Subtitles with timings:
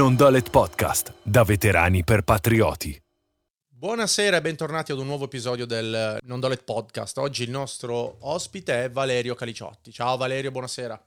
[0.00, 2.98] Non Dolet Podcast, da veterani per patrioti.
[3.68, 7.18] Buonasera e bentornati ad un nuovo episodio del Non Dolet Podcast.
[7.18, 9.92] Oggi il nostro ospite è Valerio Caliciotti.
[9.92, 10.98] Ciao Valerio, buonasera.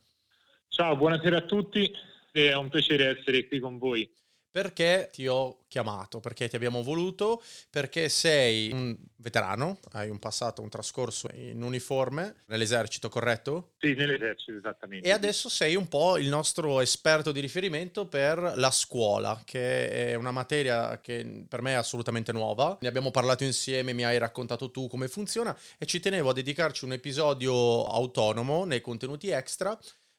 [0.68, 1.92] Ciao, buonasera a tutti,
[2.32, 4.08] è un piacere essere qui con voi.
[4.54, 6.20] Perché ti ho chiamato?
[6.20, 7.42] Perché ti abbiamo voluto?
[7.72, 13.72] Perché sei un veterano, hai un passato, un trascorso in uniforme nell'esercito, corretto?
[13.80, 15.08] Sì, nell'esercito, esattamente.
[15.08, 20.14] E adesso sei un po' il nostro esperto di riferimento per la scuola, che è
[20.14, 22.78] una materia che per me è assolutamente nuova.
[22.80, 26.86] Ne abbiamo parlato insieme, mi hai raccontato tu come funziona e ci tenevo a dedicarci
[26.86, 29.76] un episodio autonomo nei contenuti extra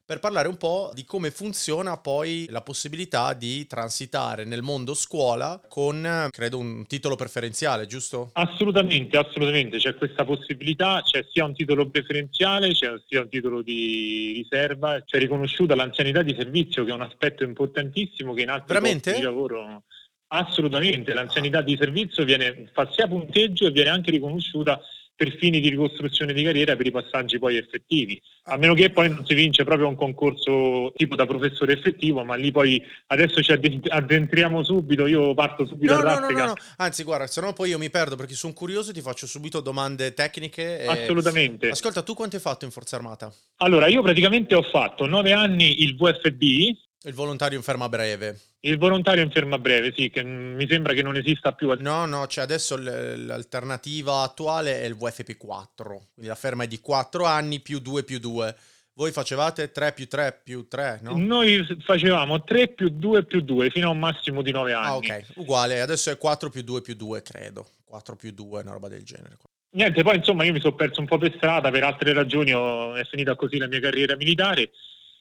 [0.07, 5.59] per parlare un po' di come funziona poi la possibilità di transitare nel mondo scuola
[5.67, 8.31] con, credo, un titolo preferenziale, giusto?
[8.35, 14.33] Assolutamente, assolutamente, c'è questa possibilità, c'è sia un titolo preferenziale, c'è sia un titolo di
[14.35, 19.11] riserva, c'è riconosciuta l'anzianità di servizio che è un aspetto importantissimo che in altri Veramente?
[19.11, 19.85] posti di lavoro...
[20.27, 24.81] Assolutamente, l'anzianità di servizio viene, fa sia punteggio e viene anche riconosciuta
[25.17, 29.09] per fini di ricostruzione di carriera per i passaggi poi effettivi, a meno che poi
[29.09, 33.53] non si vince proprio un concorso tipo da professore effettivo, ma lì poi adesso ci
[33.53, 37.53] addentriamo subito, io parto subito no, a no, no, no, no, anzi guarda, se no
[37.53, 40.81] poi io mi perdo perché sono curioso e ti faccio subito domande tecniche.
[40.81, 40.87] E...
[40.87, 41.69] Assolutamente.
[41.69, 43.33] Ascolta, tu quanto hai fatto in Forza Armata?
[43.59, 48.39] Allora, io praticamente ho fatto nove anni il VFB, il volontario in ferma breve.
[48.67, 51.71] Il volontario in ferma breve, sì, che mi sembra che non esista più.
[51.81, 57.27] No, no, cioè adesso l'alternativa attuale è il VFP4, quindi la ferma è di 4
[57.27, 58.57] anni più 2 più 2.
[58.95, 61.15] Voi facevate 3 più 3 più 3, no?
[61.15, 64.87] Noi facevamo 3 più 2 più 2 fino a un massimo di 9 anni.
[64.87, 67.67] Ah, ok, uguale, adesso è 4 più 2 più 2, credo.
[67.85, 69.37] 4 più 2, una roba del genere.
[69.73, 72.95] Niente, poi insomma io mi sono perso un po' per strada, per altre ragioni ho,
[72.95, 74.71] è finita così la mia carriera militare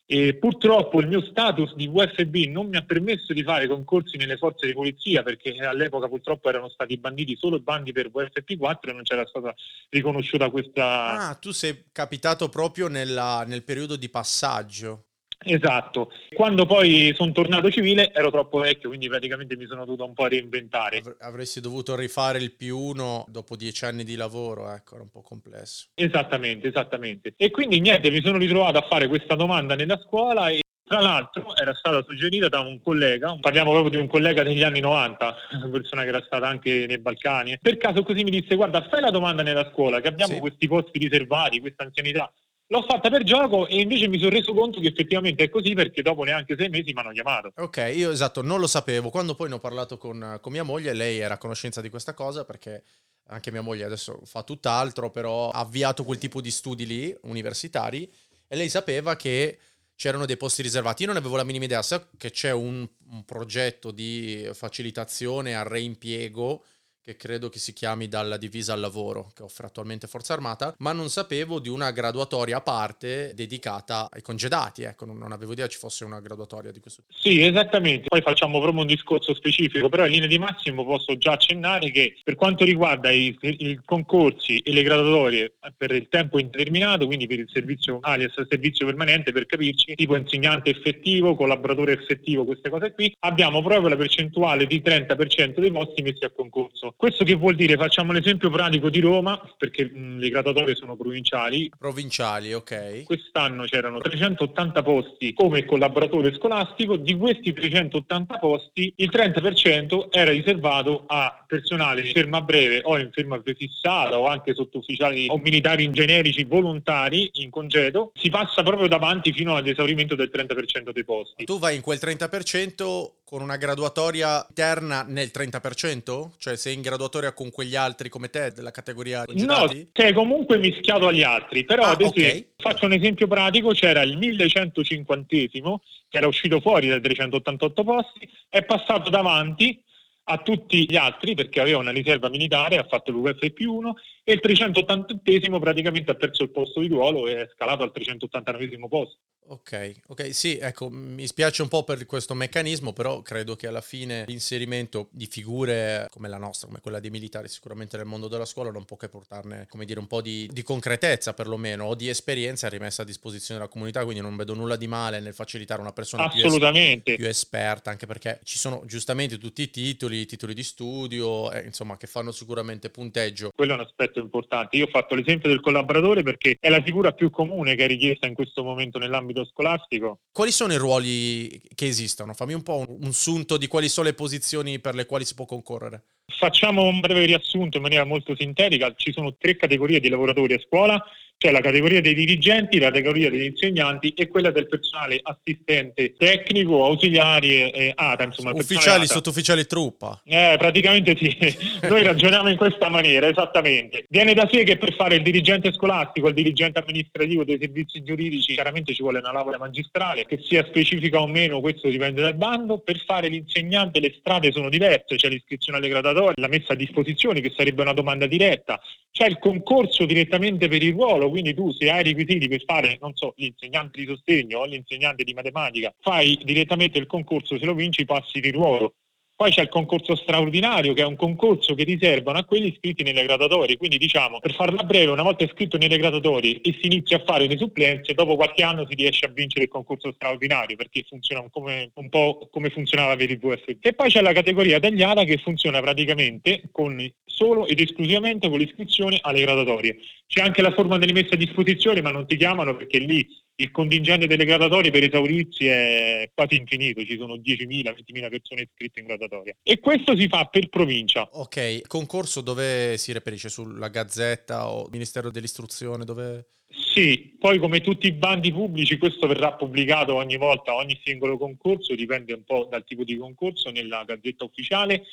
[0.05, 4.37] e purtroppo il mio status di VFB non mi ha permesso di fare concorsi nelle
[4.37, 9.03] forze di polizia perché all'epoca purtroppo erano stati banditi solo bandi per VFP4 e non
[9.03, 9.53] c'era stata
[9.89, 11.29] riconosciuta questa...
[11.29, 15.05] Ah, tu sei capitato proprio nella, nel periodo di passaggio.
[15.43, 20.13] Esatto, quando poi sono tornato civile ero troppo vecchio, quindi praticamente mi sono dovuto un
[20.13, 21.01] po' reinventare.
[21.19, 25.21] Avresti dovuto rifare il più uno dopo dieci anni di lavoro, ecco, era un po'
[25.21, 25.87] complesso.
[25.93, 27.33] Esattamente, esattamente.
[27.37, 31.55] E quindi niente, mi sono ritrovato a fare questa domanda nella scuola e tra l'altro
[31.55, 35.69] era stata suggerita da un collega, parliamo proprio di un collega degli anni 90, una
[35.69, 37.57] persona che era stata anche nei Balcani.
[37.61, 40.39] Per caso così mi disse guarda fai la domanda nella scuola che abbiamo sì.
[40.39, 42.31] questi posti riservati, questa anzianità
[42.73, 46.01] L'ho fatta per gioco e invece mi sono reso conto che effettivamente è così perché
[46.01, 47.53] dopo neanche sei mesi mi hanno chiamato.
[47.57, 49.11] Ok, io esatto, non lo sapevo.
[49.11, 52.15] Quando poi ne ho parlato con, con mia moglie, lei era a conoscenza di questa
[52.15, 52.83] cosa perché
[53.27, 58.11] anche mia moglie adesso fa tutt'altro, però ha avviato quel tipo di studi lì, universitari,
[58.47, 59.59] e lei sapeva che
[59.95, 61.03] c'erano dei posti riservati.
[61.03, 65.65] Io non avevo la minima idea, so che c'è un, un progetto di facilitazione al
[65.65, 66.63] reimpiego
[67.03, 70.93] che credo che si chiami dalla divisa al lavoro, che offre attualmente Forza Armata, ma
[70.93, 75.77] non sapevo di una graduatoria a parte dedicata ai congedati, ecco, non, avevo idea ci
[75.77, 77.19] fosse una graduatoria di questo tipo.
[77.19, 81.33] Sì, esattamente, poi facciamo proprio un discorso specifico, però in linea di massimo posso già
[81.33, 87.05] accennare che per quanto riguarda i, i concorsi e le graduatorie per il tempo indeterminato,
[87.05, 92.69] quindi per il servizio alias servizio permanente, per capirci, tipo insegnante effettivo, collaboratore effettivo, queste
[92.69, 96.92] cose qui, abbiamo proprio la percentuale di 30% dei posti messi a concorso.
[96.95, 97.75] Questo che vuol dire?
[97.75, 101.69] Facciamo l'esempio pratico di Roma, perché mh, le graduatorie sono provinciali.
[101.77, 103.03] Provinciali, ok.
[103.03, 111.03] Quest'anno c'erano 380 posti come collaboratore scolastico, di questi 380 posti il 30% era riservato
[111.07, 116.43] a personale in ferma breve o in ferma prefissata o anche sottufficiali o militari generici
[116.43, 118.11] volontari in congedo.
[118.15, 121.45] Si passa proprio davanti fino all'esaurimento del 30% dei posti.
[121.45, 126.29] Tu vai in quel 30% con una graduatoria interna nel 30%?
[126.37, 129.79] Cioè sei in graduatoria con quegli altri come te della categoria congedati?
[129.79, 132.47] No, sei comunque mischiato agli altri, però ah, ad esempio, okay.
[132.57, 138.63] faccio un esempio pratico, c'era il 1150 che era uscito fuori dai 388 posti, è
[138.63, 139.81] passato davanti
[140.25, 144.33] a tutti gli altri perché aveva una riserva militare, ha fatto l'UF più 1 e
[144.33, 149.17] il 380 praticamente ha perso il posto di ruolo e è scalato al 389 posto.
[149.47, 153.81] Ok, ok, sì, ecco, mi spiace un po' per questo meccanismo, però credo che alla
[153.81, 158.45] fine l'inserimento di figure come la nostra, come quella dei militari, sicuramente nel mondo della
[158.45, 162.07] scuola, non può che portarne, come dire, un po' di, di concretezza perlomeno, o di
[162.07, 165.91] esperienza rimessa a disposizione della comunità, quindi non vedo nulla di male nel facilitare una
[165.91, 170.53] persona più, es- più, esperta, anche perché ci sono giustamente tutti i titoli, i titoli
[170.53, 173.51] di studio, eh, insomma, che fanno sicuramente punteggio.
[173.53, 174.77] Quello è un aspetto importante.
[174.77, 178.25] Io ho fatto l'esempio del collaboratore perché è la figura più comune che è richiesta
[178.25, 180.19] in questo momento nell'ambito nell'ambito scolastico.
[180.31, 182.33] Quali sono i ruoli che esistono?
[182.33, 185.33] Fammi un po' un, un sunto di quali sono le posizioni per le quali si
[185.33, 186.03] può concorrere.
[186.25, 188.93] Facciamo un breve riassunto in maniera molto sintetica.
[188.95, 191.03] Ci sono tre categorie di lavoratori a scuola
[191.43, 196.85] c'è la categoria dei dirigenti, la categoria degli insegnanti e quella del personale assistente tecnico,
[196.85, 198.23] ausiliari e ATA.
[198.23, 200.21] Insomma, Ufficiali, sottufficiali truppa.
[200.23, 201.35] Eh, praticamente sì,
[201.89, 204.05] noi ragioniamo in questa maniera, esattamente.
[204.07, 208.53] Viene da sé che per fare il dirigente scolastico, il dirigente amministrativo dei servizi giuridici,
[208.53, 212.79] chiaramente ci vuole una laurea magistrale, che sia specifica o meno, questo dipende dal bando.
[212.79, 217.41] Per fare l'insegnante le strade sono diverse, c'è l'iscrizione alle graduatorie, la messa a disposizione
[217.41, 218.79] che sarebbe una domanda diretta,
[219.11, 223.13] c'è il concorso direttamente per il ruolo, quindi tu se hai requisiti per fare, non
[223.15, 228.05] so, l'insegnante di sostegno o l'insegnante di matematica, fai direttamente il concorso, se lo vinci
[228.05, 228.95] passi di ruolo.
[229.35, 233.23] Poi c'è il concorso straordinario, che è un concorso che riservano a quelli iscritti nelle
[233.23, 233.77] graduatorie.
[233.77, 237.47] Quindi, diciamo, per farla breve, una volta iscritto nelle graduatorie e si inizia a fare
[237.47, 241.91] le supplenze, dopo qualche anno si riesce a vincere il concorso straordinario, perché funziona come,
[241.95, 243.85] un po' come funzionava per il VFP.
[243.85, 249.17] E poi c'è la categoria tagliata che funziona praticamente con solo ed esclusivamente con l'iscrizione
[249.21, 249.97] alle graduatorie.
[250.27, 253.71] C'è anche la forma delle messe a disposizione, ma non ti chiamano perché lì il
[253.71, 259.05] contingente delle graduatorie per esaurirsi è quasi infinito, ci sono 10.000, 20.000 persone iscritte in
[259.05, 259.55] graduatoria.
[259.61, 261.27] E questo si fa per provincia.
[261.33, 263.49] Ok, concorso dove si reperisce?
[263.49, 266.05] Sulla Gazzetta o Ministero dell'Istruzione?
[266.05, 266.47] Dove...
[266.69, 271.95] Sì, poi come tutti i bandi pubblici questo verrà pubblicato ogni volta, ogni singolo concorso,
[271.95, 275.03] dipende un po' dal tipo di concorso nella Gazzetta Ufficiale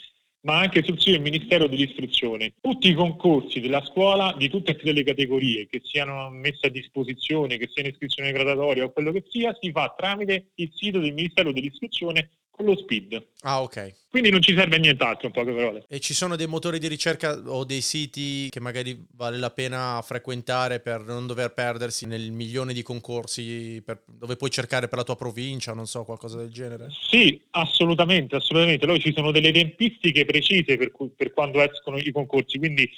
[0.42, 2.54] ma anche sul sito del Ministero dell'Istruzione.
[2.60, 6.70] Tutti i concorsi della scuola di tutte e tre le categorie che siano messe a
[6.70, 11.12] disposizione, che siano iscrizione gradatoria o quello che sia, si fa tramite il sito del
[11.12, 13.26] Ministero dell'Istruzione con lo SPID.
[13.42, 13.94] Ah, ok.
[14.10, 15.84] Quindi non ci serve a nient'altro, in poche parole.
[15.88, 20.02] E ci sono dei motori di ricerca o dei siti che magari vale la pena
[20.04, 25.04] frequentare per non dover perdersi nel milione di concorsi per, dove puoi cercare per la
[25.04, 26.88] tua provincia, non so, qualcosa del genere?
[27.08, 28.86] Sì, assolutamente, assolutamente.
[28.86, 32.90] Poi ci sono delle tempistiche precise per, per quando escono i concorsi, quindi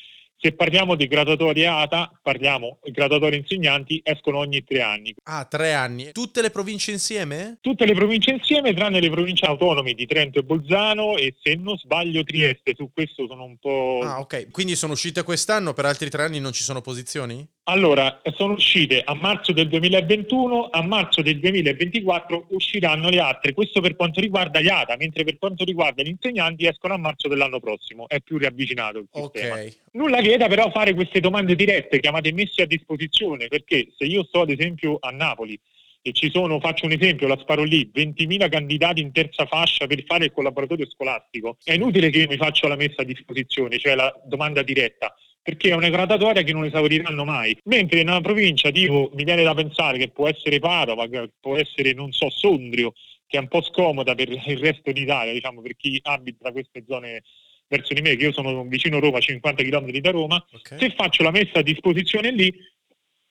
[0.43, 5.15] se parliamo di graduatorie ATA, parliamo graduatorie insegnanti, escono ogni tre anni.
[5.23, 6.11] Ah, tre anni.
[6.11, 7.59] Tutte le province insieme?
[7.61, 11.77] Tutte le province insieme, tranne le province autonome di Trento e Bolzano e se non
[11.77, 12.75] sbaglio Trieste.
[12.77, 14.01] Su questo sono un po'...
[14.03, 14.51] Ah, ok.
[14.51, 17.47] Quindi sono uscite quest'anno, per altri tre anni non ci sono posizioni?
[17.65, 23.53] Allora, sono uscite a marzo del 2021, a marzo del 2024 usciranno le altre.
[23.53, 27.29] Questo per quanto riguarda gli ATA, mentre per quanto riguarda gli insegnanti escono a marzo
[27.29, 28.09] dell'anno prossimo.
[28.09, 29.55] È più riavvicinato il sistema.
[29.61, 29.77] Ok.
[29.93, 34.41] Nulla vieta però fare queste domande dirette, chiamate messe a disposizione, perché se io sto
[34.41, 35.57] ad esempio a Napoli
[36.03, 40.03] e ci sono, faccio un esempio, la sparo lì, 20.000 candidati in terza fascia per
[40.05, 43.95] fare il collaboratorio scolastico, è inutile che io mi faccia la messa a disposizione, cioè
[43.95, 47.57] la domanda diretta perché è una gradatoria che non esauriranno mai.
[47.65, 51.57] Mentre in una provincia tipo mi viene da pensare che può essere Padova, che può
[51.57, 52.93] essere, non so, Sondrio,
[53.27, 57.23] che è un po' scomoda per il resto d'Italia, diciamo, per chi abita queste zone
[57.67, 60.79] verso di me, che io sono vicino Roma, 50 km da Roma, okay.
[60.79, 62.53] se faccio la messa a disposizione lì,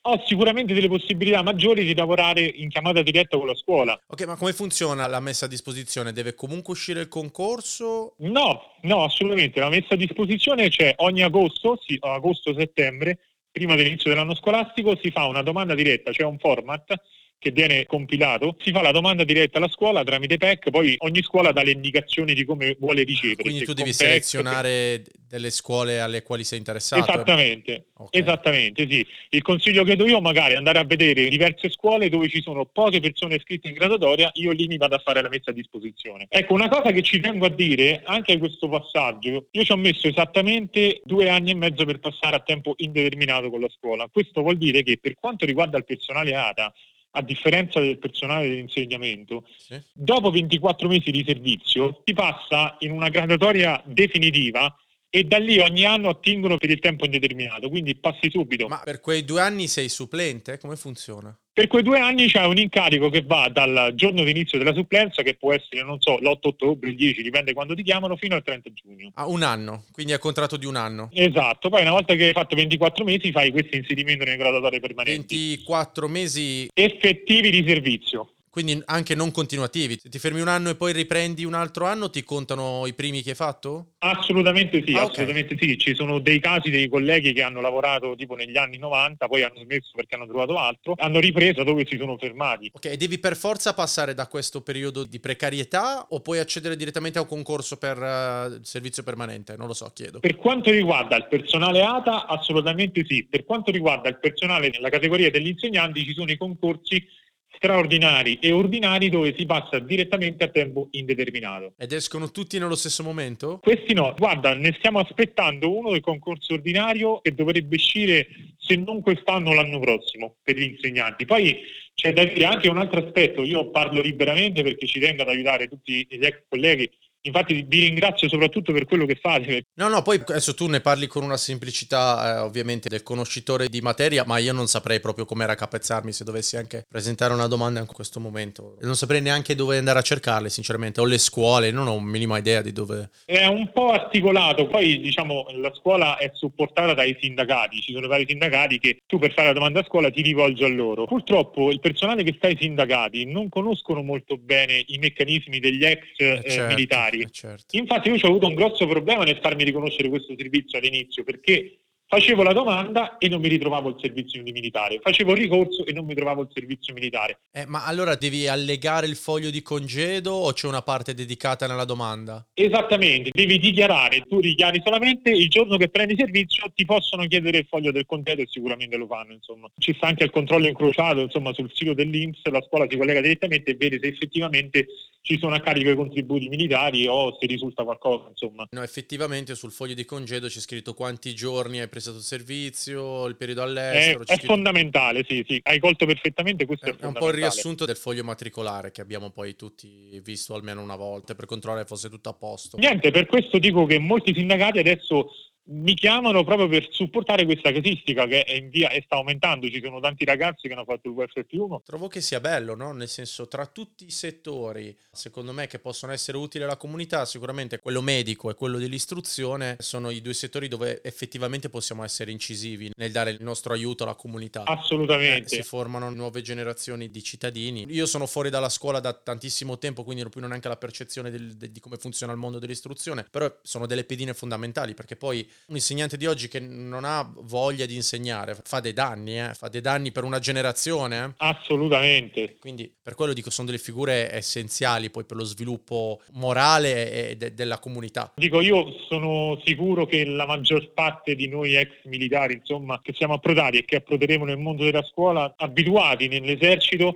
[0.03, 3.99] ho sicuramente delle possibilità maggiori di lavorare in chiamata diretta con la scuola.
[4.07, 6.11] Ok, ma come funziona la messa a disposizione?
[6.11, 8.15] Deve comunque uscire il concorso?
[8.19, 9.59] No, no, assolutamente.
[9.59, 13.19] La messa a disposizione c'è ogni agosto, sì, agosto-settembre,
[13.51, 16.93] prima dell'inizio dell'anno scolastico, si fa una domanda diretta, c'è cioè un format
[17.41, 21.51] che viene compilato, si fa la domanda diretta alla scuola tramite PEC, poi ogni scuola
[21.51, 23.41] dà le indicazioni di come vuole ricevere.
[23.41, 27.01] Quindi tu devi selezionare delle scuole alle quali sei interessato.
[27.01, 28.21] Esattamente, okay.
[28.21, 29.03] esattamente, sì.
[29.29, 32.65] Il consiglio che do io magari è andare a vedere diverse scuole dove ci sono
[32.65, 36.27] poche persone iscritte in graduatoria, io lì mi vado a fare la messa a disposizione.
[36.29, 39.77] Ecco, una cosa che ci tengo a dire, anche in questo passaggio, io ci ho
[39.77, 44.07] messo esattamente due anni e mezzo per passare a tempo indeterminato con la scuola.
[44.11, 46.71] Questo vuol dire che per quanto riguarda il personale ATA,
[47.11, 49.81] a differenza del personale di insegnamento, sì.
[49.91, 54.73] dopo 24 mesi di servizio si passa in una graduatoria definitiva
[55.09, 58.67] e da lì ogni anno attingono per il tempo indeterminato, quindi passi subito.
[58.67, 60.57] Ma per quei due anni sei supplente?
[60.57, 61.37] Come funziona?
[61.53, 65.21] Per quei due anni c'è un incarico che va dal giorno di inizio della supplenza,
[65.21, 68.43] che può essere, non so, l'8 ottobre, il 10, dipende quando ti chiamano, fino al
[68.43, 69.11] 30 giugno.
[69.15, 71.09] Ah, un anno, quindi è contratto di un anno.
[71.11, 75.35] Esatto, poi una volta che hai fatto 24 mesi fai questo inserimento nelle graduatorie permanenti.
[75.57, 78.31] 24 mesi effettivi di servizio.
[78.51, 79.97] Quindi anche non continuativi.
[79.97, 83.21] Se ti fermi un anno e poi riprendi un altro anno, ti contano i primi
[83.21, 83.93] che hai fatto?
[83.99, 85.69] Assolutamente sì, ah, assolutamente okay.
[85.69, 85.77] sì.
[85.77, 89.61] Ci sono dei casi dei colleghi che hanno lavorato tipo negli anni 90, poi hanno
[89.61, 92.69] smesso perché hanno trovato altro, hanno ripreso dove si sono fermati.
[92.73, 97.21] Ok, devi per forza passare da questo periodo di precarietà o puoi accedere direttamente a
[97.21, 99.55] un concorso per uh, servizio permanente?
[99.55, 100.19] Non lo so, chiedo.
[100.19, 103.25] Per quanto riguarda il personale ATA, assolutamente sì.
[103.29, 107.19] Per quanto riguarda il personale nella categoria degli insegnanti, ci sono i concorsi
[107.61, 111.73] straordinari e ordinari dove si passa direttamente a tempo indeterminato.
[111.77, 113.59] Ed escono tutti nello stesso momento?
[113.61, 118.27] Questi no, guarda, ne stiamo aspettando uno del concorso ordinario che dovrebbe uscire
[118.57, 121.25] se non quest'anno l'anno prossimo per gli insegnanti.
[121.25, 121.59] Poi
[121.93, 125.67] c'è da dire anche un altro aspetto, io parlo liberamente perché ci tengo ad aiutare
[125.67, 126.89] tutti gli ex colleghi
[127.23, 129.65] Infatti vi ringrazio soprattutto per quello che fate.
[129.75, 133.79] No, no, poi adesso tu ne parli con una semplicità eh, ovviamente del conoscitore di
[133.81, 137.85] materia, ma io non saprei proprio come raccapezzarmi se dovessi anche presentare una domanda in
[137.85, 138.77] questo momento.
[138.81, 140.99] Non saprei neanche dove andare a cercarle, sinceramente.
[140.99, 143.11] Ho le scuole, non ho un minima idea di dove...
[143.25, 148.25] È un po' articolato, poi diciamo la scuola è supportata dai sindacati, ci sono vari
[148.27, 151.05] sindacati che tu per fare la domanda a scuola ti rivolgi a loro.
[151.05, 155.99] Purtroppo il personale che sta ai sindacati non conoscono molto bene i meccanismi degli ex
[156.17, 156.67] eh, certo.
[156.67, 157.21] militari militari.
[157.21, 157.77] Eh, certo.
[157.77, 161.79] Infatti io ho avuto un grosso problema nel farmi riconoscere questo servizio all'inizio perché
[162.13, 164.99] Facevo la domanda e non mi ritrovavo il servizio militare.
[165.01, 167.39] Facevo il ricorso e non mi trovavo il servizio militare.
[167.53, 171.85] Eh, ma allora devi allegare il foglio di congedo o c'è una parte dedicata nella
[171.85, 172.45] domanda?
[172.53, 177.67] Esattamente, devi dichiarare, tu dichiari solamente il giorno che prendi servizio ti possono chiedere il
[177.69, 179.31] foglio del congedo e sicuramente lo fanno.
[179.31, 179.71] Insomma.
[179.77, 183.71] Ci sta anche il controllo incrociato insomma, sul sito dell'Inps, la scuola si collega direttamente
[183.71, 184.85] e vede se effettivamente
[185.21, 188.27] ci sono a carico i contributi militari o se risulta qualcosa.
[188.27, 188.65] Insomma.
[188.69, 193.27] No, effettivamente sul foglio di congedo c'è scritto quanti giorni hai preso prestato il servizio,
[193.27, 194.25] il periodo all'estero.
[194.25, 197.85] È, è fondamentale, sì, sì, hai colto perfettamente, questo è, è, un po' il riassunto
[197.85, 202.29] del foglio matricolare che abbiamo poi tutti visto almeno una volta per controllare fosse tutto
[202.29, 202.77] a posto.
[202.77, 205.29] Niente, per questo dico che molti sindacati adesso
[205.71, 209.69] mi chiamano proprio per supportare questa casistica che è in via e sta aumentando.
[209.69, 211.81] Ci sono tanti ragazzi che hanno fatto il WF più 1.
[211.85, 212.91] Trovo che sia bello, no?
[212.91, 217.79] Nel senso, tra tutti i settori, secondo me, che possono essere utili alla comunità, sicuramente
[217.79, 223.11] quello medico e quello dell'istruzione sono i due settori dove effettivamente possiamo essere incisivi nel
[223.11, 224.63] dare il nostro aiuto alla comunità.
[224.65, 225.55] Assolutamente.
[225.55, 227.85] Eh, si formano nuove generazioni di cittadini.
[227.89, 231.31] Io sono fuori dalla scuola da tantissimo tempo, quindi non ho più neanche la percezione
[231.31, 235.47] del, de, di come funziona il mondo dell'istruzione, però sono delle pedine fondamentali perché poi
[235.67, 239.53] un insegnante di oggi che non ha voglia di insegnare fa dei danni, eh?
[239.53, 241.23] fa dei danni per una generazione.
[241.23, 241.33] Eh?
[241.37, 242.57] Assolutamente.
[242.59, 247.53] Quindi per quello dico sono delle figure essenziali poi per lo sviluppo morale e de-
[247.53, 248.33] della comunità.
[248.35, 253.33] Dico io sono sicuro che la maggior parte di noi ex militari, insomma, che siamo
[253.33, 257.15] approdati e che approderemo nel mondo della scuola, abituati nell'esercito,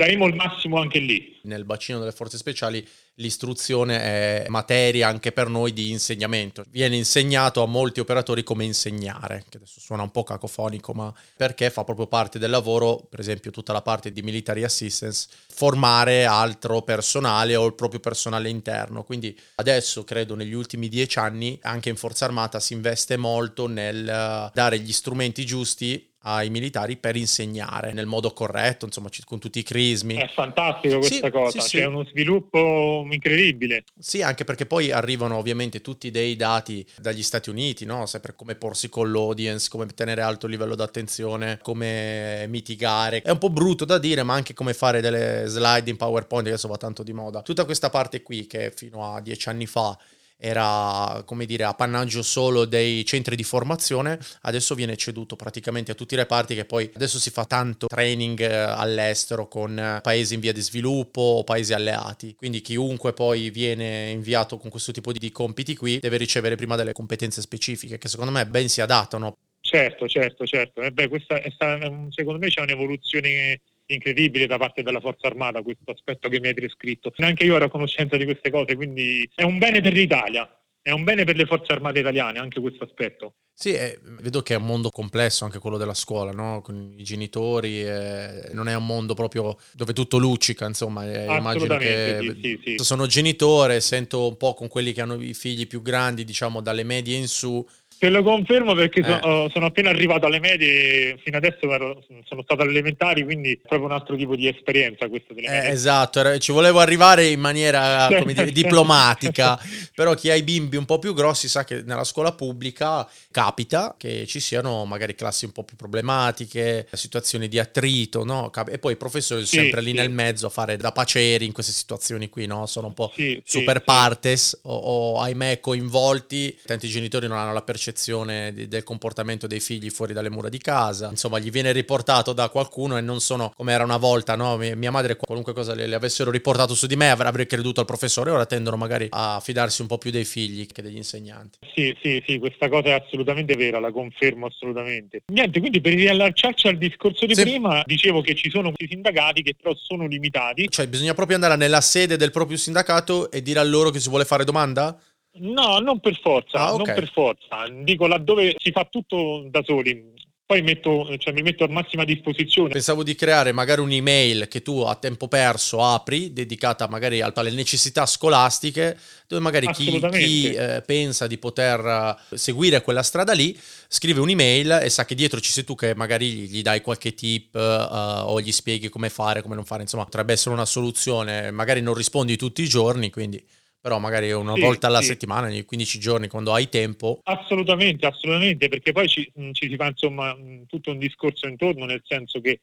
[0.00, 1.38] daremo il massimo anche lì.
[1.42, 6.64] Nel bacino delle forze speciali l'istruzione è materia anche per noi di insegnamento.
[6.70, 11.68] Viene insegnato a molti operatori come insegnare, che adesso suona un po' cacofonico, ma perché
[11.68, 16.80] fa proprio parte del lavoro, per esempio tutta la parte di military assistance, formare altro
[16.80, 19.04] personale o il proprio personale interno.
[19.04, 24.50] Quindi adesso credo negli ultimi dieci anni anche in Forza Armata si investe molto nel
[24.54, 29.62] dare gli strumenti giusti ai militari per insegnare nel modo corretto, insomma, con tutti i
[29.62, 30.16] crismi.
[30.16, 31.86] È fantastico questa sì, cosa, sì, c'è sì.
[31.86, 33.84] uno sviluppo incredibile.
[33.98, 38.06] Sì, anche perché poi arrivano ovviamente tutti dei dati dagli Stati Uniti, no?
[38.06, 43.22] Sempre come porsi con l'audience, come tenere alto il livello d'attenzione, come mitigare.
[43.22, 46.68] È un po' brutto da dire, ma anche come fare delle slide in PowerPoint, adesso
[46.68, 47.42] va tanto di moda.
[47.42, 49.96] Tutta questa parte qui che fino a dieci anni fa
[50.40, 56.14] era come dire appannaggio solo dei centri di formazione, adesso viene ceduto praticamente a tutti
[56.14, 60.40] i reparti che poi adesso si fa tanto training eh, all'estero con eh, paesi in
[60.40, 65.30] via di sviluppo o paesi alleati, quindi chiunque poi viene inviato con questo tipo di
[65.30, 69.36] compiti qui deve ricevere prima delle competenze specifiche che secondo me ben si adattano.
[69.62, 70.80] Certo, certo, certo.
[70.80, 73.60] Eh beh, questa è stata, secondo me c'è un'evoluzione
[73.94, 77.12] incredibile da parte della Forza Armata questo aspetto che mi hai descritto.
[77.16, 80.48] Neanche io ero a conoscenza di queste cose, quindi è un bene per l'Italia.
[80.82, 83.34] È un bene per le forze armate italiane anche questo aspetto.
[83.52, 86.62] Sì, eh, vedo che è un mondo complesso anche quello della scuola, no?
[86.62, 91.76] con i genitori, eh, non è un mondo proprio dove tutto luccica, insomma, eh, immagino
[91.76, 92.82] che sì, sì, sì.
[92.84, 96.84] sono genitore, sento un po' con quelli che hanno i figli più grandi, diciamo dalle
[96.84, 97.62] medie in su,
[98.00, 99.18] Te lo confermo perché eh.
[99.20, 103.58] sono, sono, appena arrivato alle medie, fino adesso ero, sono stato alle elementari, quindi è
[103.58, 105.68] proprio un altro tipo di esperienza questa delle medie.
[105.68, 109.60] Eh, esatto, ci volevo arrivare in maniera dire, diplomatica,
[109.94, 113.94] però chi ha i bimbi un po' più grossi sa che nella scuola pubblica capita
[113.98, 118.50] che ci siano magari classi un po' più problematiche, situazioni di attrito, no?
[118.70, 119.96] E poi i professori sono sì, sempre lì sì.
[119.96, 122.64] nel mezzo a fare da paceri in queste situazioni qui, no?
[122.64, 127.60] Sono un po' sì, super partes o, o ahimè coinvolti, tanti genitori non hanno la
[127.60, 131.72] percezione percezione di, del comportamento dei figli fuori dalle mura di casa, insomma gli viene
[131.72, 134.56] riportato da qualcuno e non sono come era una volta, no?
[134.56, 138.30] mia madre qualunque cosa le, le avessero riportato su di me avrebbe creduto al professore,
[138.30, 141.58] ora tendono magari a fidarsi un po' più dei figli che degli insegnanti.
[141.74, 145.22] Sì, sì, sì, questa cosa è assolutamente vera, la confermo assolutamente.
[145.32, 147.42] Niente, quindi per riallacciarci al discorso di sì.
[147.42, 150.68] prima, dicevo che ci sono questi sindacati che però sono limitati.
[150.68, 154.08] Cioè bisogna proprio andare nella sede del proprio sindacato e dire a loro che si
[154.08, 154.98] vuole fare domanda?
[155.40, 156.86] No, non per forza, ah, okay.
[156.86, 157.68] non per forza.
[157.82, 160.18] Dico laddove si fa tutto da soli
[160.50, 162.70] poi metto, cioè, mi metto a massima disposizione.
[162.70, 168.04] Pensavo di creare magari un'email che tu a tempo perso apri, dedicata magari alle necessità
[168.04, 173.56] scolastiche, dove magari chi, chi eh, pensa di poter eh, seguire quella strada lì,
[173.86, 177.54] scrive un'email e sa che dietro ci sei tu che magari gli dai qualche tip
[177.54, 181.80] uh, o gli spieghi come fare, come non fare, insomma potrebbe essere una soluzione, magari
[181.80, 183.40] non rispondi tutti i giorni, quindi
[183.80, 185.06] però magari una sì, volta alla sì.
[185.06, 187.20] settimana, ogni 15 giorni, quando hai tempo.
[187.24, 191.86] Assolutamente, assolutamente, perché poi ci, mm, ci, si fa insomma mm, tutto un discorso intorno,
[191.86, 192.60] nel senso che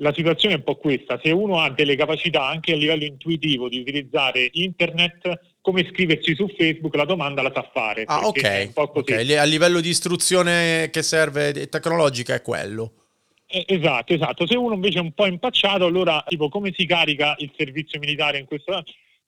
[0.00, 3.68] la situazione è un po' questa, se uno ha delle capacità anche a livello intuitivo
[3.68, 8.04] di utilizzare internet, come iscriversi su Facebook, la domanda la sa fare.
[8.06, 8.70] Ah, ok.
[8.74, 9.36] okay.
[9.36, 12.92] A livello di istruzione che serve tecnologica è quello.
[13.46, 14.46] Eh, esatto, esatto.
[14.46, 18.38] Se uno invece è un po' impacciato, allora tipo come si carica il servizio militare
[18.38, 18.72] in questo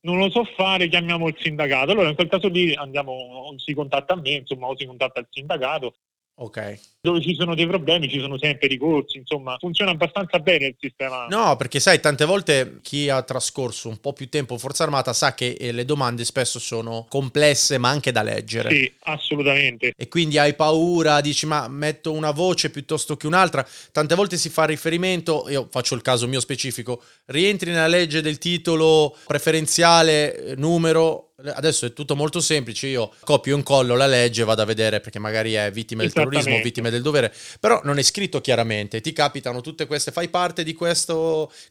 [0.02, 1.92] non lo so fare, chiamiamo il sindacato.
[1.92, 5.26] Allora in quel caso lì andiamo, si contatta a me, insomma, o si contatta il
[5.30, 5.94] sindacato
[6.42, 6.80] Ok.
[7.02, 11.26] Dove ci sono dei problemi ci sono sempre ricorsi, insomma, funziona abbastanza bene il sistema.
[11.26, 15.12] No, perché sai, tante volte chi ha trascorso un po' più tempo in Forza Armata
[15.12, 18.70] sa che eh, le domande spesso sono complesse ma anche da leggere.
[18.70, 19.92] Sì, assolutamente.
[19.94, 23.66] E quindi hai paura, dici ma metto una voce piuttosto che un'altra.
[23.92, 28.38] Tante volte si fa riferimento, io faccio il caso mio specifico, rientri nella legge del
[28.38, 34.44] titolo preferenziale eh, numero Adesso è tutto molto semplice, io copio e incollo la legge,
[34.44, 38.02] vado a vedere perché magari è vittima del terrorismo vittima del dovere, però non è
[38.02, 41.14] scritto chiaramente, ti capitano tutte queste, fai parte di questa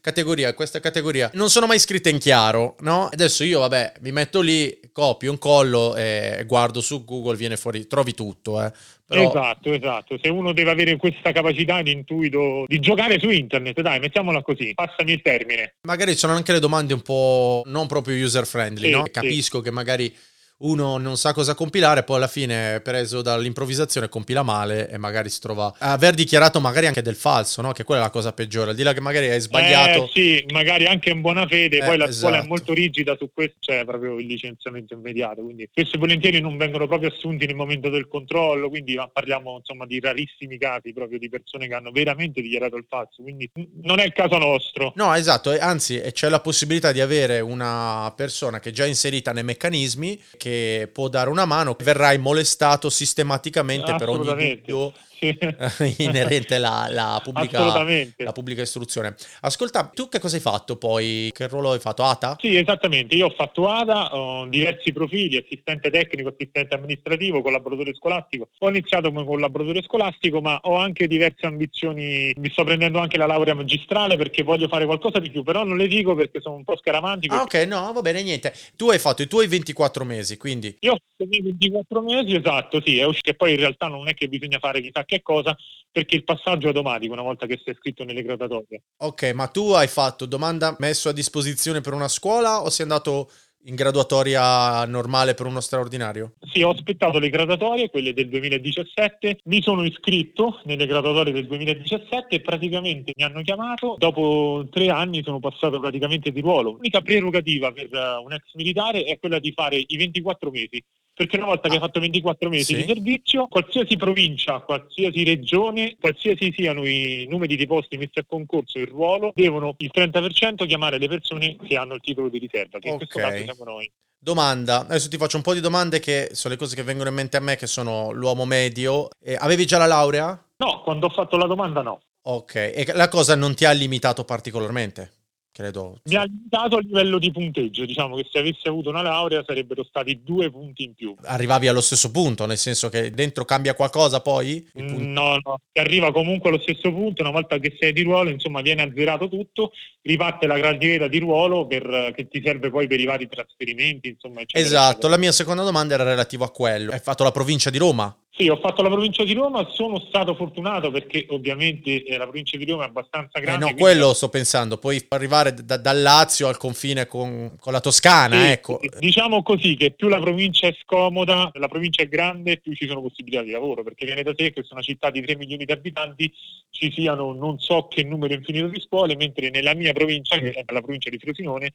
[0.00, 3.08] categoria, questa categoria, non sono mai scritte in chiaro, no?
[3.10, 8.14] Adesso io vabbè mi metto lì, copio, incollo e guardo su Google, viene fuori, trovi
[8.14, 8.72] tutto, eh.
[9.10, 9.28] Però...
[9.28, 10.18] Esatto, esatto.
[10.22, 14.72] Se uno deve avere questa capacità di intuito, di giocare su internet, dai, mettiamola così,
[14.72, 15.74] passami il termine.
[15.82, 19.02] Magari sono anche le domande un po' non proprio user friendly, sì, no?
[19.10, 19.64] Capisco sì.
[19.64, 20.14] che magari
[20.60, 25.40] uno non sa cosa compilare, poi alla fine, preso dall'improvvisazione, compila male e magari si
[25.40, 27.72] trova a aver dichiarato magari anche del falso, no?
[27.72, 30.04] Che quella è la cosa peggiore, al di là che magari hai sbagliato.
[30.04, 32.18] Eh, sì, magari anche in buona fede, eh, poi la esatto.
[32.18, 32.54] scuola è esatto.
[32.54, 36.86] molto rigida su questo, c'è proprio il licenziamento immediato, quindi spesso e volentieri non vengono
[36.86, 41.68] proprio assunti nel momento del controllo, quindi parliamo insomma di rarissimi casi proprio di persone
[41.68, 43.50] che hanno veramente dichiarato il falso, quindi
[43.82, 44.92] non è il caso nostro.
[44.96, 49.44] No, esatto, anzi c'è la possibilità di avere una persona che è già inserita nei
[49.44, 54.92] meccanismi che che può dare una mano, verrai molestato sistematicamente per ogni dubbio
[55.98, 57.84] inerente alla, pubblica,
[58.16, 59.14] la pubblica istruzione.
[59.40, 61.30] Ascolta, tu che cosa hai fatto poi?
[61.32, 62.04] Che ruolo hai fatto?
[62.04, 62.36] ATA?
[62.40, 63.14] Sì, esattamente.
[63.14, 68.48] Io ho fatto ATA, ho diversi profili, assistente tecnico, assistente amministrativo, collaboratore scolastico.
[68.58, 72.32] Ho iniziato come collaboratore scolastico, ma ho anche diverse ambizioni.
[72.36, 75.76] Mi sto prendendo anche la laurea magistrale perché voglio fare qualcosa di più, però non
[75.76, 77.34] le dico perché sono un po' scaramantico.
[77.34, 78.52] Ah, ok, no, va bene, niente.
[78.76, 80.76] Tu hai fatto i tuoi 24 mesi, quindi...
[80.80, 84.14] Io ho fatto i miei 24 mesi, esatto, sì, che poi in realtà non è
[84.14, 85.56] che bisogna fare chissà che cosa,
[85.90, 88.82] perché il passaggio è automatico una volta che sei iscritto nelle graduatorie.
[88.98, 93.30] Ok, ma tu hai fatto domanda messo a disposizione per una scuola o sei andato
[93.64, 96.34] in graduatoria normale per uno straordinario?
[96.50, 102.36] Sì, ho aspettato le graduatorie, quelle del 2017, mi sono iscritto nelle graduatorie del 2017
[102.36, 106.70] e praticamente mi hanno chiamato, dopo tre anni sono passato praticamente di ruolo.
[106.72, 107.90] L'unica prerogativa per
[108.24, 110.82] un ex militare è quella di fare i 24 mesi
[111.20, 112.76] perché una volta che hai fatto 24 mesi sì.
[112.76, 118.78] di servizio, qualsiasi provincia, qualsiasi regione, qualsiasi siano i numeri di posti messi a concorso,
[118.78, 122.88] il ruolo, devono il 30% chiamare le persone che hanno il titolo di riserva, che
[122.88, 122.92] okay.
[122.92, 123.92] in questo caso siamo noi.
[124.18, 127.14] Domanda, adesso ti faccio un po' di domande che sono le cose che vengono in
[127.14, 129.10] mente a me, che sono l'uomo medio.
[129.22, 130.42] Eh, avevi già la laurea?
[130.56, 132.00] No, quando ho fatto la domanda no.
[132.22, 135.19] Ok, e la cosa non ti ha limitato particolarmente?
[135.52, 136.00] Credo.
[136.04, 139.84] Mi ha limitato a livello di punteggio, diciamo che se avessi avuto una laurea sarebbero
[139.84, 141.14] stati due punti in più.
[141.22, 144.68] Arrivavi allo stesso punto, nel senso che dentro cambia qualcosa poi?
[144.74, 148.60] No, no, si arriva comunque allo stesso punto, una volta che sei di ruolo, insomma,
[148.60, 153.04] viene azzerato tutto, riparte la graduatoria di ruolo per, che ti serve poi per i
[153.04, 154.40] vari trasferimenti, insomma.
[154.40, 156.92] Eccetera, esatto, la mia seconda domanda era relativa a quello.
[156.92, 158.14] Hai fatto la provincia di Roma?
[158.32, 162.56] Sì, ho fatto la provincia di Roma, sono stato fortunato perché ovviamente eh, la provincia
[162.56, 163.58] di Roma è abbastanza Eh grande.
[163.58, 167.80] no, quindi- quello sto pensando, poi arrivare da- dal Lazio al confine con, con la
[167.80, 168.80] Toscana, Sì, ecco.
[168.98, 173.02] Diciamo così che più la provincia è scomoda, la provincia è grande, più ci sono
[173.02, 175.72] possibilità di lavoro, perché viene da sé che è una città di 3 milioni di
[175.72, 176.32] abitanti
[176.70, 180.64] ci siano non so che numero infinito di scuole, mentre nella mia provincia, che è
[180.72, 181.72] la provincia di Frosinone, eh,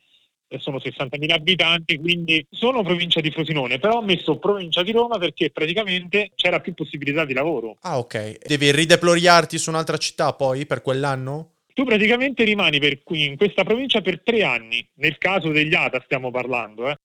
[0.58, 5.50] sono 60.000 abitanti, quindi sono provincia di Frosinone, però ho messo provincia di Roma perché
[5.50, 7.78] praticamente c'era più possibilità di lavoro.
[7.82, 8.46] Ah, ok.
[8.46, 11.52] Devi rideploriarti su un'altra città poi per quell'anno?
[11.74, 16.02] Tu praticamente rimani per qui in questa provincia per tre anni, nel caso degli ATA
[16.06, 16.96] stiamo parlando, eh.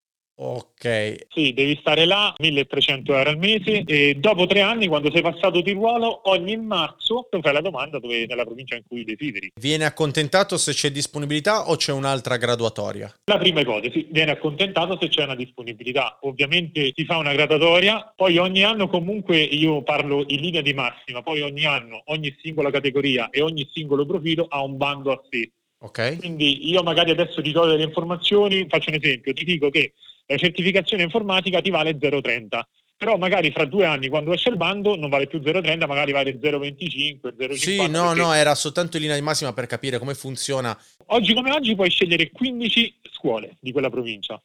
[0.42, 1.26] Ok.
[1.28, 5.60] Sì, devi stare là, 1300 euro al mese e dopo tre anni, quando sei passato
[5.60, 9.52] di ruolo, ogni marzo tu fai la domanda dove, nella provincia in cui desideri.
[9.60, 13.14] Viene accontentato se c'è disponibilità o c'è un'altra graduatoria?
[13.24, 16.16] La prima ipotesi, viene accontentato se c'è una disponibilità.
[16.22, 21.22] Ovviamente si fa una gradatoria, poi ogni anno comunque io parlo in linea di massima,
[21.22, 25.50] poi ogni anno ogni singola categoria e ogni singolo profilo ha un bando a sé.
[25.82, 26.18] Ok?
[26.18, 29.92] Quindi io magari adesso ti do delle informazioni, faccio un esempio, ti dico che
[30.30, 32.60] la certificazione informatica ti vale 0,30,
[32.96, 36.38] però magari fra due anni quando esce il bando non vale più 0,30, magari vale
[36.38, 37.52] 0,25, 0,50.
[37.54, 40.76] Sì, no, perché no, era soltanto in linea di massima per capire come funziona.
[41.06, 44.40] Oggi come oggi puoi scegliere 15 scuole di quella provincia.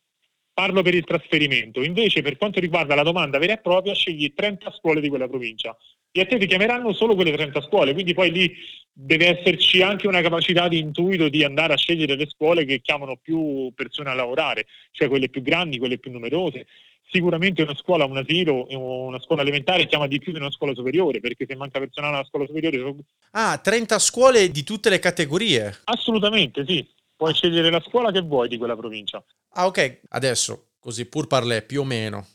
[0.56, 4.72] Parlo per il trasferimento, invece per quanto riguarda la domanda vera e propria scegli 30
[4.72, 5.76] scuole di quella provincia
[6.14, 8.56] e a te ti chiameranno solo quelle 30 scuole, quindi poi lì
[8.94, 13.18] deve esserci anche una capacità di intuito di andare a scegliere le scuole che chiamano
[13.22, 16.68] più persone a lavorare, cioè quelle più grandi, quelle più numerose.
[17.12, 21.20] Sicuramente una scuola, un asilo, una scuola elementare chiama di più di una scuola superiore,
[21.20, 22.96] perché se manca personale alla scuola superiore
[23.32, 25.82] Ah, 30 scuole di tutte le categorie.
[25.84, 29.24] assolutamente sì, puoi scegliere la scuola che vuoi di quella provincia.
[29.58, 30.02] Ah, ok.
[30.10, 32.28] Adesso, così pur parlè più o meno,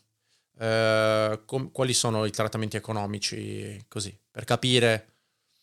[0.59, 5.07] eh, com- quali sono i trattamenti economici, così, per capire.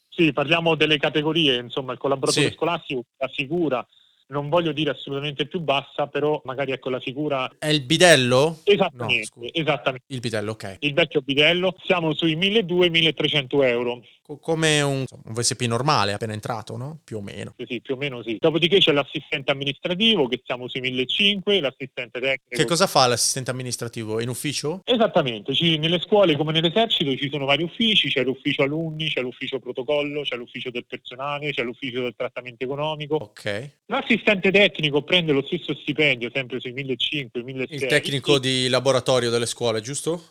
[0.10, 2.53] Sì, parliamo delle categorie, insomma, il collaboratore Sì.
[2.56, 3.86] scolastico, la figura,
[4.30, 8.60] non voglio dire assolutamente più bassa, però magari ecco la figura È il bidello?
[8.63, 10.06] esattamente, No, esattamente.
[10.10, 10.78] Il bidello, ok.
[10.80, 16.76] Il vecchio bidello, siamo sui 1200-1300 euro, Co- come un, un VSP normale, appena entrato,
[16.76, 17.00] no?
[17.04, 17.54] Più o meno.
[17.56, 18.36] sì, sì, più o meno sì.
[18.38, 22.50] Dopodiché c'è l'assistente amministrativo che siamo sui 1500, l'assistente tecnico.
[22.50, 24.20] Che cosa fa l'assistente amministrativo?
[24.20, 24.82] In ufficio?
[24.84, 29.60] Esattamente, ci- nelle scuole come nell'esercito ci sono vari uffici, c'è l'ufficio alunni, c'è l'ufficio
[29.60, 33.16] protocollo, c'è l'ufficio del personale, c'è l'ufficio del trattamento economico.
[33.16, 33.70] Ok.
[33.86, 37.84] L'assistente tecnico prende lo stesso stipendio, sempre sui 1500, 1600.
[37.84, 40.21] Il tecnico di laboratorio delle scuole, giusto?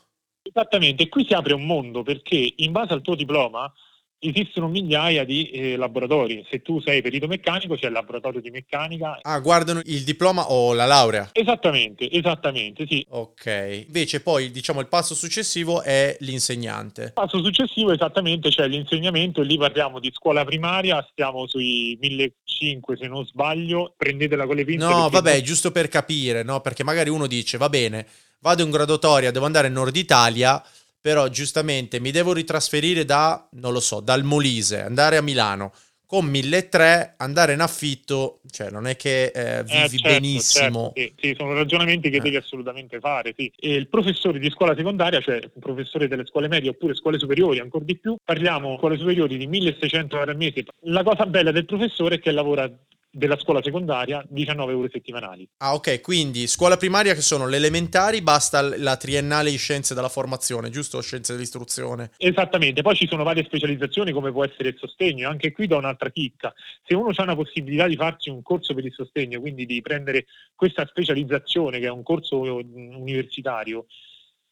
[0.43, 3.73] Esattamente, qui si apre un mondo perché in base al tuo diploma
[4.19, 6.45] esistono migliaia di eh, laboratori.
[6.51, 9.19] Se tu sei perito meccanico c'è il laboratorio di meccanica.
[9.23, 11.31] Ah, guardano il diploma o la laurea.
[11.33, 13.05] Esattamente, esattamente, sì.
[13.11, 13.85] Ok.
[13.87, 17.03] Invece poi, diciamo, il passo successivo è l'insegnante.
[17.03, 22.97] Il passo successivo esattamente c'è l'insegnamento e lì parliamo di scuola primaria, stiamo sui 1500
[22.97, 24.87] se non sbaglio, prendetela con le pinze.
[24.87, 26.61] No, vabbè, giusto per capire, no?
[26.61, 28.07] Perché magari uno dice, va bene,
[28.41, 30.63] vado in graduatoria, devo andare in Nord Italia,
[31.07, 35.73] però giustamente mi devo ritrasferire da, non lo so, dal Molise, andare a Milano.
[36.05, 40.93] Con 1300 andare in affitto, cioè non è che eh, Eh, vivi certo, benissimo.
[40.97, 42.21] certo, sì, sì, sono ragionamenti che Eh.
[42.21, 43.35] devi assolutamente fare.
[43.37, 43.53] Sì.
[43.57, 47.61] E il professore di scuola secondaria, cioè il professore delle scuole medie oppure scuole superiori,
[47.61, 50.65] ancora di più, parliamo di scuole superiori di 1600 euro al mese.
[50.87, 52.69] La cosa bella del professore è che lavora
[53.17, 55.49] della scuola secondaria 19 ore settimanali.
[55.59, 60.11] Ah, ok, quindi scuola primaria che sono le elementari, basta la triennale in scienze della
[60.11, 61.01] formazione, giusto?
[61.01, 62.11] Scienze dell'istruzione.
[62.19, 66.11] Esattamente, poi ci sono varie specializzazioni come può essere il sostegno, anche qui do un'altra
[66.11, 66.53] chicca.
[66.85, 70.27] Se uno ha una possibilità di farsi un corso per il sostegno, quindi di prendere
[70.55, 73.87] questa specializzazione che è un corso mm, universitario,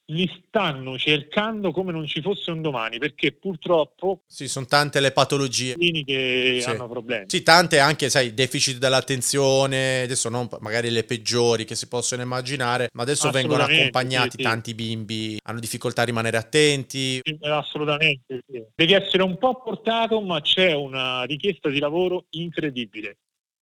[0.06, 5.12] li stanno cercando come non ci fosse un domani, perché purtroppo Sì, sono tante le
[5.12, 5.74] patologie.
[5.74, 6.68] cliniche Sì.
[6.68, 7.24] hanno problemi.
[7.28, 12.90] Sì, tante anche, sai, deficit dell'attenzione, adesso non magari le peggiori che si possono immaginare,
[12.92, 14.42] ma adesso vengono accompagnati sì, sì.
[14.42, 17.20] tanti bimbi, hanno difficoltà a rimanere attenti.
[17.40, 18.42] Assolutamente,
[18.74, 23.16] devi essere un po' portato, ma c'è una richiesta di lavoro incredibile.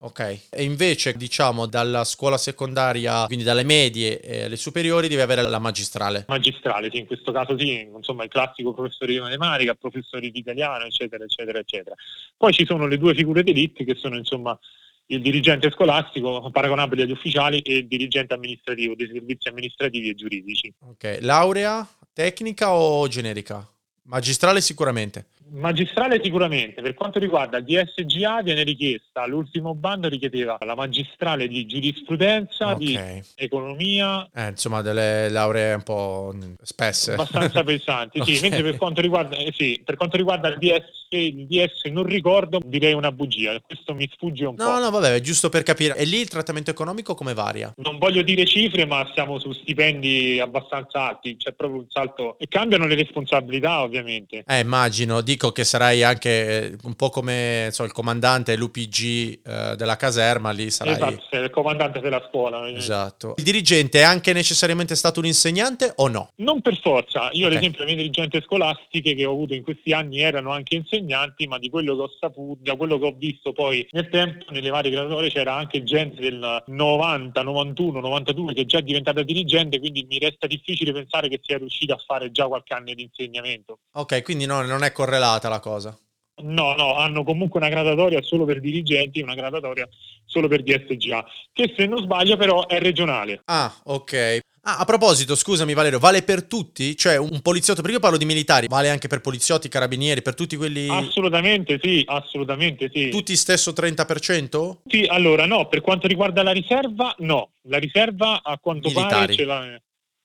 [0.05, 0.49] Ok.
[0.51, 5.61] E invece, diciamo, dalla scuola secondaria, quindi dalle medie e alle superiori, devi avere la
[5.61, 6.25] magistrale.
[6.27, 10.85] magistrale, sì, in questo caso sì, insomma il classico professore di matematica, professore di italiano,
[10.85, 11.95] eccetera, eccetera, eccetera.
[12.37, 14.59] Poi ci sono le due figure d'elite che sono insomma
[15.07, 20.73] il dirigente scolastico, paragonabili agli ufficiali, e il dirigente amministrativo dei servizi amministrativi e giuridici.
[20.81, 21.19] Ok.
[21.21, 23.65] Laurea tecnica o generica?
[24.05, 25.27] Magistrale sicuramente.
[25.50, 31.66] Magistrale sicuramente, per quanto riguarda il DSGA viene richiesta, l'ultimo bando richiedeva la magistrale di
[31.66, 32.78] giurisprudenza, okay.
[32.78, 34.28] di economia.
[34.35, 37.12] Eh, insomma delle lauree un po' spesse.
[37.12, 38.35] Abbastanza pesanti, okay.
[38.35, 42.05] sì, mentre per quanto riguarda, eh, sì, per quanto riguarda il, DS, il DS non
[42.05, 44.70] ricordo, direi una bugia, questo mi sfugge un no, po'.
[44.70, 45.96] No, no, vabbè, giusto per capire.
[45.96, 47.72] E lì il trattamento economico come varia?
[47.76, 52.46] Non voglio dire cifre, ma siamo su stipendi abbastanza alti, c'è proprio un salto e
[52.48, 54.44] cambiano le responsabilità ovviamente.
[54.46, 59.40] Eh, immagino, dico dico che sarai anche eh, un po' come so, il comandante l'UPG
[59.44, 60.92] eh, della caserma, lì sarai...
[60.92, 62.68] Esatto, sei il comandante della scuola.
[62.70, 63.35] Esatto.
[63.37, 66.31] Il dirigente è anche necessariamente stato un insegnante o no?
[66.37, 67.31] Non per forza.
[67.33, 67.57] Io okay.
[67.57, 71.48] ad esempio le mie dirigenti scolastiche che ho avuto in questi anni erano anche insegnanti,
[71.48, 74.70] ma di quello che ho saputo, da quello che ho visto poi nel tempo, nelle
[74.70, 80.07] varie graduatorie c'era anche gente del 90, 91, 92 che già è diventata dirigente, quindi
[80.09, 83.81] mi resta difficile pensare che sia riuscita a fare già qualche anno di insegnamento.
[83.94, 85.96] Ok, quindi no, non è correlato separata la cosa.
[86.42, 89.88] No, no, hanno comunque una gradatoria solo per dirigenti e una gradatoria
[90.24, 93.42] solo per DSGA, che se non sbaglio però è regionale.
[93.44, 94.40] Ah, ok.
[94.64, 96.96] Ah, a proposito, scusami Valerio, vale per tutti?
[96.96, 100.56] Cioè un poliziotto, perché io parlo di militari, vale anche per poliziotti, carabinieri, per tutti
[100.56, 100.88] quelli...
[100.88, 103.08] Assolutamente sì, assolutamente sì.
[103.11, 104.78] Tutti stesso 30%?
[104.87, 107.50] Sì, allora no, per quanto riguarda la riserva, no.
[107.62, 109.11] La riserva a quanto militari.
[109.11, 109.80] pare ce l'ha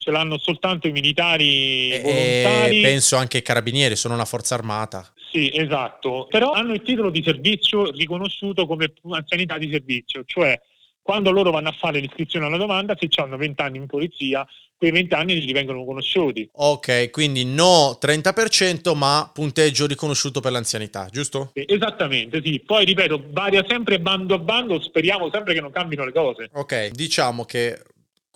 [0.07, 2.81] ce l'hanno soltanto i militari e, volontari.
[2.81, 5.05] penso anche i carabinieri, sono una forza armata.
[5.29, 10.57] Sì, esatto, però hanno il titolo di servizio riconosciuto come anzianità di servizio, cioè
[11.01, 14.91] quando loro vanno a fare l'iscrizione alla domanda, se hanno 20 anni in polizia, quei
[14.91, 16.49] 20 anni gli vengono conosciuti.
[16.53, 21.51] Ok, quindi no 30%, ma punteggio riconosciuto per l'anzianità, giusto?
[21.53, 22.61] Esattamente, sì.
[22.65, 26.49] Poi ripeto, varia sempre bando a bando, speriamo sempre che non cambino le cose.
[26.53, 27.79] Ok, diciamo che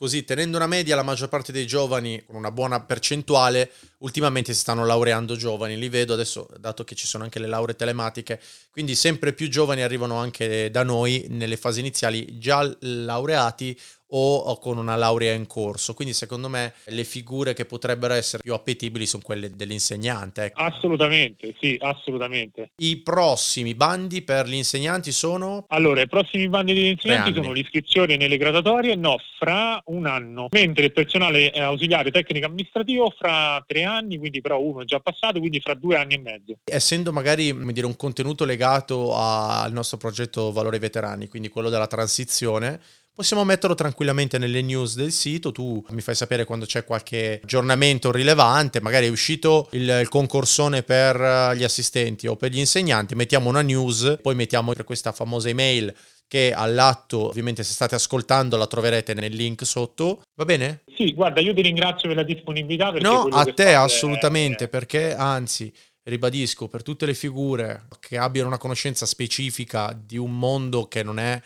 [0.02, 4.62] Così, tenendo una media, la maggior parte dei giovani, con una buona percentuale, ultimamente si
[4.62, 5.78] stanno laureando giovani.
[5.78, 9.84] Li vedo adesso, dato che ci sono anche le lauree telematiche, quindi sempre più giovani
[9.84, 13.80] arrivano anche da noi nelle fasi iniziali, già laureati
[14.13, 15.93] o con una laurea in corso.
[15.93, 20.45] Quindi secondo me le figure che potrebbero essere più appetibili sono quelle dell'insegnante.
[20.45, 20.62] Ecco.
[20.62, 22.71] Assolutamente, sì, assolutamente.
[22.78, 25.65] I prossimi bandi per gli insegnanti sono?
[25.69, 30.86] Allora, i prossimi bandi degli insegnanti sono l'iscrizione nelle gradatorie, no, fra un anno, mentre
[30.86, 35.60] il personale ausiliare tecnico amministrativo fra tre anni, quindi però uno è già passato, quindi
[35.60, 36.58] fra due anni e mezzo.
[36.63, 42.80] Essendo magari dire, un contenuto legato al nostro progetto Valore Veterani, quindi quello della transizione,
[43.13, 48.10] Possiamo metterlo tranquillamente nelle news del sito, tu mi fai sapere quando c'è qualche aggiornamento
[48.10, 53.13] rilevante, magari è uscito il, il, concorsone per eh, gli assistenti o per gli insegnanti,
[53.13, 55.93] mettiamo una news, poi mettiamo questa famosa email
[56.26, 60.84] che all'atto, ovviamente se state ascoltando la troverete nel link sotto, va bene?
[60.95, 62.91] Sì, guarda, io ti ringrazio per la disponibilità.
[62.91, 64.67] No, a te assolutamente, è...
[64.69, 70.88] perché anzi ribadisco, per tutte le figure che abbiano una conoscenza specifica di un mondo
[70.88, 71.39] che non è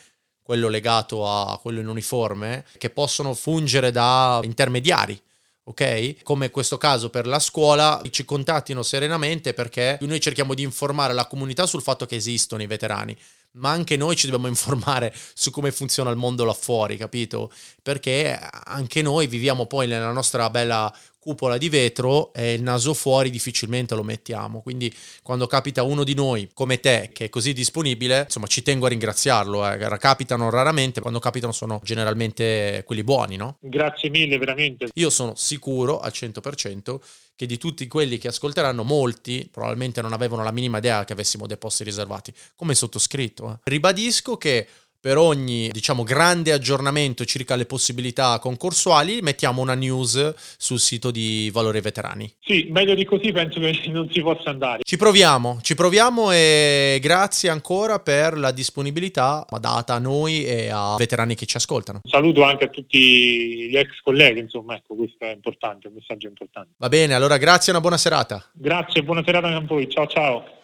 [0.45, 5.19] quello legato a quello in uniforme, che possono fungere da intermediari.
[5.63, 6.21] Ok?
[6.21, 11.25] Come questo caso per la scuola, ci contattino serenamente perché noi cerchiamo di informare la
[11.25, 13.17] comunità sul fatto che esistono i veterani,
[13.53, 17.51] ma anche noi ci dobbiamo informare su come funziona il mondo là fuori, capito?
[17.81, 23.31] Perché anche noi viviamo poi nella nostra bella cupola di vetro e il naso fuori
[23.31, 24.61] difficilmente lo mettiamo.
[24.61, 28.85] Quindi quando capita uno di noi come te che è così disponibile, insomma ci tengo
[28.85, 29.67] a ringraziarlo.
[29.67, 29.97] Eh.
[29.97, 33.57] Capitano raramente, quando capitano sono generalmente quelli buoni, no?
[33.59, 34.89] Grazie mille, veramente.
[34.93, 36.99] Io sono sicuro al 100%
[37.35, 41.47] che di tutti quelli che ascolteranno, molti probabilmente non avevano la minima idea che avessimo
[41.47, 43.51] dei posti riservati, come sottoscritto.
[43.51, 43.57] Eh.
[43.63, 44.67] Ribadisco che
[45.05, 51.51] per ogni diciamo grande aggiornamento circa le possibilità concorsuali mettiamo una news sul sito di
[51.53, 52.33] Valore Veterani.
[52.39, 54.81] Sì, meglio di così penso che non si possa andare.
[54.83, 60.95] Ci proviamo, ci proviamo e grazie ancora per la disponibilità data a noi e a
[60.97, 61.99] veterani che ci ascoltano.
[62.03, 66.71] Saluto anche a tutti gli ex colleghi, insomma, ecco, questo è importante, un messaggio importante.
[66.77, 68.43] Va bene, allora grazie e una buona serata.
[68.53, 69.87] Grazie, buona serata anche a voi.
[69.87, 70.63] Ciao ciao.